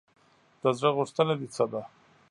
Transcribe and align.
د 0.61 0.63
زړه 0.77 0.89
غوښتنه 0.97 1.33
دې 1.39 1.47
څه 1.55 1.65
ده؟ 1.71 1.81